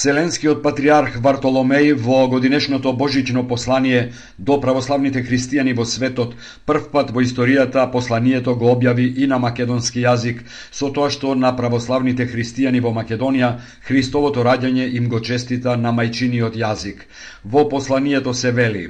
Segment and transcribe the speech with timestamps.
[0.00, 6.32] Вселенскиот патриарх Вартоломеј во годинешното божично послание до православните христијани во светот
[6.64, 10.40] првпат во историјата посланието го објави и на македонски јазик,
[10.72, 13.50] со тоа што на православните христијани во Македонија
[13.90, 17.04] Христовото раѓање им го честита на мајчиниот јазик.
[17.44, 18.88] Во посланието се вели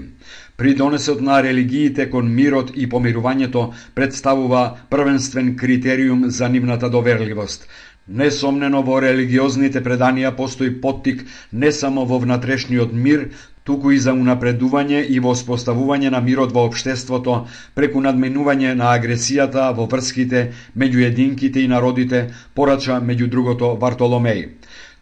[0.60, 7.66] Придонесот на религиите кон мирот и помирувањето представува првенствен критериум за нивната доверливост–
[8.10, 11.20] Несомнено во религиозните преданија постои поттик
[11.52, 13.28] не само во внатрешниот мир,
[13.62, 17.36] туку и за унапредување и воспоставување на мирот во обштеството
[17.78, 20.42] преку надменување на агресијата во врските
[20.74, 24.44] меѓу единките и народите, порача меѓу другото Вартоломеј.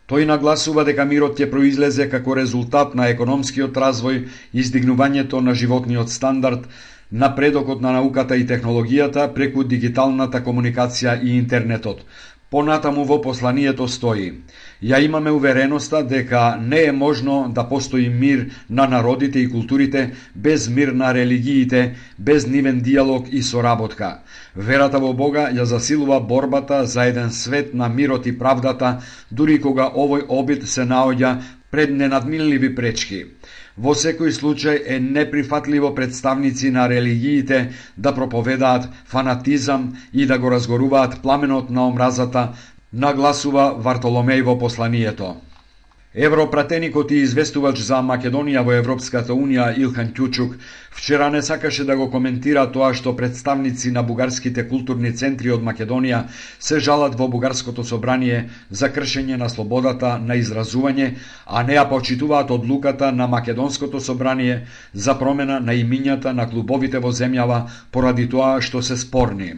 [0.08, 6.68] Тој нагласува дека мирот ќе произлезе како резултат на економскиот развој, издигнувањето на животниот стандард,
[7.10, 12.04] напредокот на науката и технологијата преку дигиталната комуникација и интернетот.
[12.50, 14.28] Понатаму во посланието стои
[14.82, 20.68] Ја имаме увереноста дека не е можно да постои мир на народите и културите без
[20.68, 24.18] мир на религиите, без нивен диалог и соработка.
[24.56, 29.90] Верата во Бога ја засилува борбата за еден свет на мирот и правдата, дури кога
[29.90, 31.36] овој обид се наоѓа
[31.70, 33.24] пред ненадминливи пречки.
[33.78, 37.58] Во секој случај е неприфатливо представници на религиите
[37.96, 42.48] да проповедаат фанатизам и да го разгоруваат пламенот на омразата,
[42.92, 45.36] нагласува Вартоломеј во посланието.
[46.18, 50.56] Европратеникот и известувач за Македонија во Европската Унија Илхан Кјучук
[50.90, 56.24] вчера не сакаше да го коментира тоа што представници на бугарските културни центри од Македонија
[56.58, 58.42] се жалат во бугарското собрание
[58.82, 61.08] за кршење на слободата на изразување,
[61.46, 67.14] а не ја почитуваат одлуката на македонското собрание за промена на имињата на клубовите во
[67.14, 67.62] земјава
[67.92, 69.54] поради тоа што се спорни.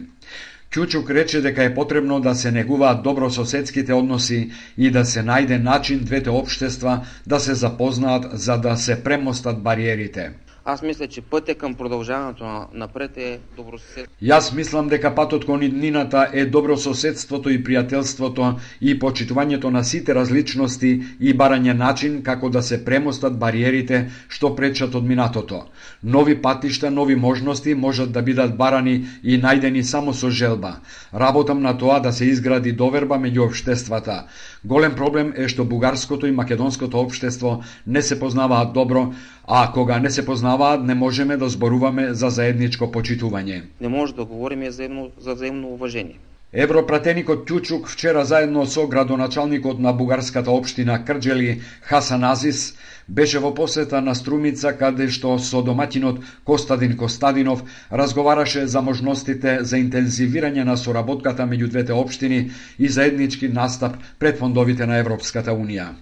[0.71, 5.99] Чучук рече дека е потребно да се негуваат добрососедските односи и да се најде начин
[6.03, 10.31] двете општества да се запознаат за да се премостат бариерите.
[10.65, 14.11] Аз мисля, че пътя към продължаването напред е добрососедството.
[14.21, 21.01] Јас мислам дека патот кон иднината е добрососедството и пријателството и почитувањето на сите различности
[21.19, 25.65] и барање начин како да се премостат бариерите што пречат од минатото.
[26.03, 30.77] Нови патишта, нови можности можат да бидат барани и најдени само со желба.
[31.13, 34.27] Работам на тоа да се изгради доверба меѓу обштествата.
[34.63, 39.13] Голем проблем е што бугарското и македонското обштество не се познаваат добро,
[39.47, 43.61] а кога не се познаваат не можеме да зборуваме за заедничко почитување.
[43.81, 46.19] Не може да говориме за, едно, за взаимно уважение.
[46.53, 52.75] Европратеникот Тјучук вчера заедно со градоначалникот на бугарската општина Крџели Хасан Азис
[53.07, 59.79] беше во посета на Струмица каде што со доматинот Костадин Костадинов разговараше за можностите за
[59.79, 65.93] интензивирање на соработката меѓу двете општини и заеднички настап пред фондовите на Европската Унија.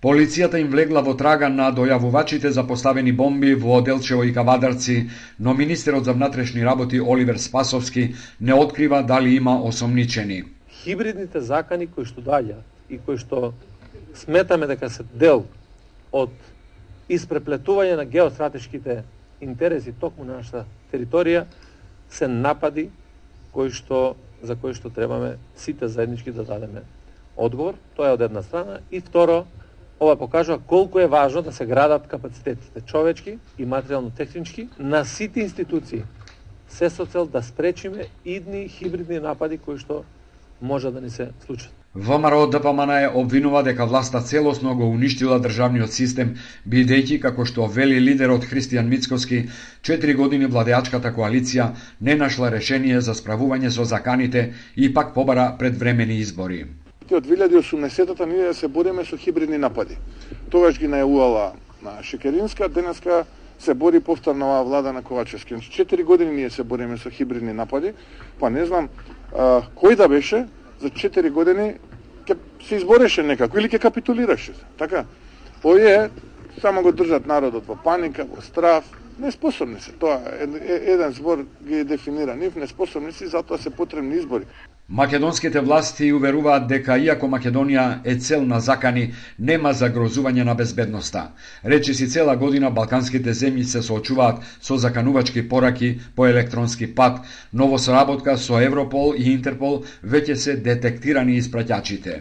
[0.00, 5.52] Полицијата им влегла во трага на дојавувачите за поставени бомби во Делчево и Кавадарци, но
[5.54, 10.44] министерот за внатрешни работи Оливер Спасовски не открива дали има осомничени.
[10.70, 13.52] Хибридните закани кои што даја и кои што
[14.16, 15.44] сметаме дека се дел
[16.12, 16.32] од
[17.12, 19.02] испреплетување на геостратешките
[19.44, 21.44] интереси токму на нашата територија
[22.08, 22.88] се напади
[23.52, 26.88] кои што за кои што требаме сите заеднички да дадеме
[27.36, 27.76] одговор.
[27.96, 29.44] Тоа е од една страна и второ
[30.00, 36.02] Ова покажува колку е важно да се градат капацитетите човечки и материјално-технички на сите институции,
[36.68, 40.04] се со цел да спречиме идни хибридни напади кои што
[40.62, 41.68] може да ни се случат.
[41.94, 48.00] ВМРО ДПМН е обвинува дека власта целосно го уништила државниот систем, бидејќи, како што вели
[48.00, 49.48] лидерот Христијан Мицковски,
[49.82, 56.22] 4 години владеачката коалиција не нашла решение за справување со заканите и пак побара предвремени
[56.24, 56.64] избори
[57.14, 59.98] од 2018-та ние да се бориме со хибридни напади.
[60.50, 61.52] Тогаш ги најавувала
[61.82, 63.24] на Шекеринска, денеска
[63.58, 65.54] се бори повторно оваа влада на Ковачевски.
[65.54, 67.92] Значи, четири години ние се бориме со хибридни напади,
[68.40, 68.88] па не знам
[69.36, 70.46] а, кој да беше
[70.80, 71.74] за четири години
[72.26, 74.52] ќе се избореше некако или ќе капитулираше.
[74.78, 75.04] Така?
[75.64, 76.10] Овие
[76.60, 78.84] само го држат народот во паника, во страв,
[79.18, 79.92] неспособни се.
[79.92, 84.44] Тоа еден збор ги дефинира нив, неспособни се, затоа се потребни избори.
[84.90, 89.04] Македонските власти уверуваат дека иако Македонија е цел на закани,
[89.38, 91.22] нема загрозување на безбедноста.
[91.64, 97.22] Речи си цела година балканските земји се соочуваат со заканувачки пораки по електронски пат,
[97.52, 102.18] но во соработка со Европол и Интерпол веќе се детектирани испраќачите.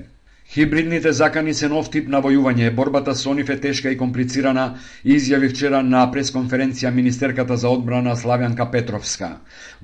[0.54, 2.72] Хибридните закани се нов тип на војување.
[2.74, 4.63] Борбата со нив е тешка и комплицирана,
[5.06, 9.30] изјави вчера на пресконференција министерката за одбрана Славјанка Петровска.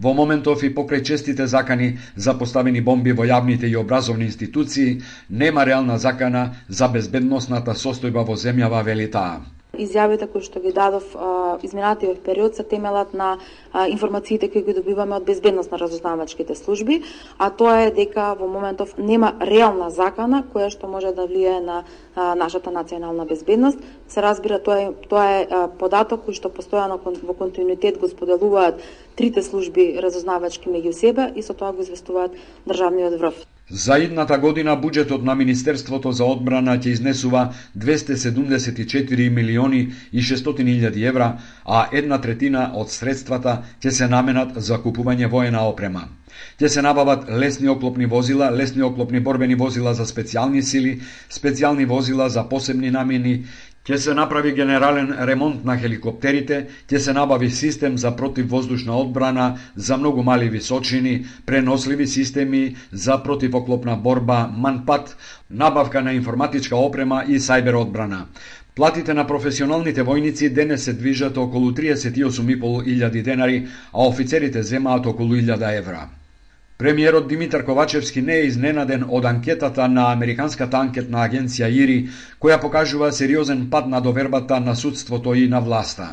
[0.01, 5.65] Во моментов и покрај честите закани за поставени бомби во јавните и образовни институции, нема
[5.65, 9.54] реална закана за безбедносната состојба во земјава, велитаа.
[9.77, 11.03] Изјавите кои што ги дадов
[11.63, 13.37] изминатиот период се темелат на
[13.73, 17.01] а, информациите кои ги добиваме од безбедност на разузнавачките служби,
[17.37, 21.83] а тоа е дека во моментов нема реална закана која што може да влијае на
[22.15, 23.79] а, нашата национална безбедност.
[24.07, 28.81] Се разбира тоа е тоа е а, податок кој што постојано во континуитет го споделуваат
[29.15, 32.31] трите служби разузнавачки меѓу себе и со тоа го известуваат
[32.67, 33.54] државниот врв.
[33.69, 39.79] За идната година буџетот на Министерството за одбрана ќе изнесува 274 милиони
[40.13, 45.65] и 600 илјади евра, а една третина од средствата ќе се наменат за купување воена
[45.65, 46.05] опрема.
[46.61, 52.29] Ќе се набават лесни оклопни возила, лесни оклопни борбени возила за специјални сили, специјални возила
[52.29, 53.45] за посебни намени,
[53.85, 56.55] Ќе се направи генерален ремонт на хеликоптерите,
[56.89, 61.11] ќе се набави систем за противвоздушна одбрана за многу мали височини,
[61.45, 65.15] преносливи системи за противоклопна борба Манпат,
[65.49, 68.25] набавка на информатичка опрема и сајбер одбрана.
[68.75, 75.77] Платите на професионалните војници денес се движат околу 38.500 денари, а офицерите земаат околу 1000
[75.77, 76.07] евра.
[76.77, 81.95] Премиерот Димитар Ковачевски не е изненаден од анкетата на Американската анкетна агенција ИРИ,
[82.43, 86.09] која покажува сериозен пад на довербата на судството и на власта.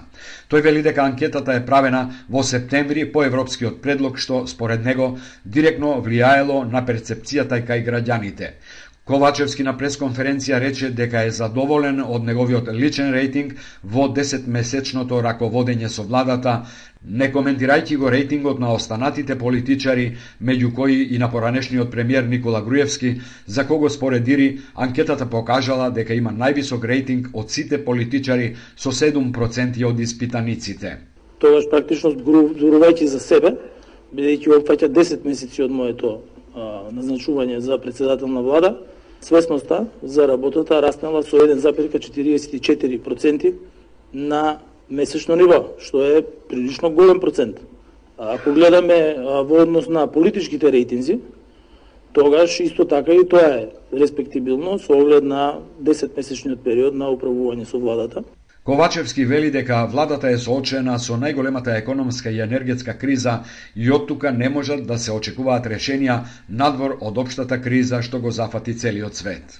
[0.46, 5.96] Тој вели дека анкетата е правена во септември по европскиот предлог што, според него, директно
[5.98, 8.54] влијаело на перцепцијата и кај граѓаните.
[9.02, 16.04] Ковачевски на пресконференција рече дека е задоволен од неговиот личен рейтинг во 10-месечното раководење со
[16.06, 16.52] владата,
[17.02, 20.06] не коментирајќи го рейтингот на останатите политичари,
[20.38, 23.16] меѓу кои и на поранешниот премиер Никола Груевски,
[23.46, 29.84] за кого според Дири анкетата покажала дека има највисок рейтинг од сите политичари со 7%
[29.84, 30.98] од испитаниците.
[31.42, 33.56] Тогаш практично зборувајќи за себе,
[34.14, 36.20] бидејќи опфаќа 10 месеци од моето
[36.54, 38.76] назначување за председател на влада,
[39.20, 43.54] свесноста за работата раснала со 1,44%
[44.12, 44.58] на
[44.90, 47.56] месечно ниво, што е прилично голем процент.
[48.18, 51.18] Ако гледаме во однос на политичките рейтинзи,
[52.12, 57.78] тогаш исто така и тоа е респектибилно со оглед на 10-месечниот период на управување со
[57.78, 58.22] владата.
[58.64, 63.32] Ковачевски вели дека владата е соочена со најголемата економска и енергетска криза
[63.74, 66.18] и од тука не можат да се очекуваат решенија
[66.60, 69.56] надвор од општата криза што го зафати целиот свет.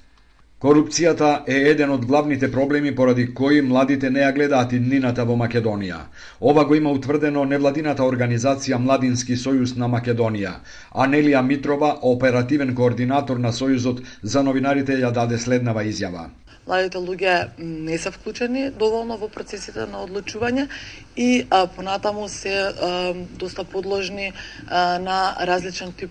[0.63, 5.99] Корупцијата е еден од главните проблеми поради кои младите не ја гледаат иднината во Македонија.
[6.41, 10.53] Ова го има утврдено невладината организација Младински сојуз на Македонија.
[10.95, 16.29] Анелија Митрова, оперативен координатор на сојузот за новинарите, ја даде следнава изјава
[16.67, 20.69] младите луѓе не се вклучени доволно во процесите на одлучување
[21.17, 24.33] и а, понатаму се а, доста подложни
[24.69, 26.11] а, на различен тип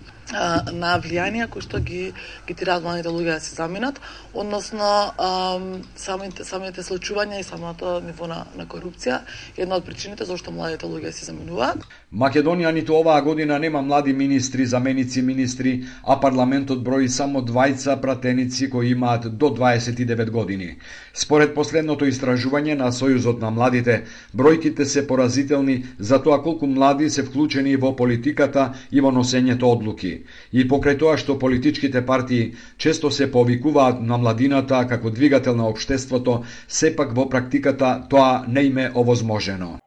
[0.72, 2.12] на влијанија кои што ги
[2.46, 4.00] ги тираат младите луѓе да се заминат,
[4.34, 5.60] односно а,
[5.96, 9.20] самите самите случувања и самото ниво на, на корупција
[9.56, 11.84] е една од причините зашто младите луѓе се заминуваат.
[12.12, 18.70] Македонија ниту оваа година нема млади министри, заменици министри, а парламентот брои само двајца пратеници
[18.70, 20.76] кои имаат до 29 години.
[21.14, 24.04] Според последното истражување на Сојузот на младите,
[24.36, 30.21] бројките се поразителни за тоа колку млади се вклучени во политиката и во носењето одлуки.
[30.52, 36.42] И покрај тоа што политичките партии често се повикуваат на младината како двигател на општеството,
[36.68, 39.78] сепак во практиката тоа не е овозможено.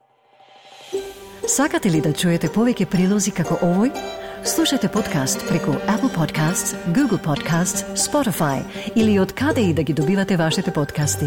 [1.47, 3.91] Сакате ли да чуете повеќе прилози како овој?
[4.45, 8.61] Слушате подкаст преку Apple Podcasts, Google Podcasts, Spotify
[8.95, 11.25] или од каде и да ги добивате вашите подкасти.